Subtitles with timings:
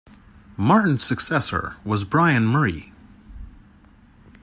[0.57, 2.91] Martin's successor was Bryan Murray.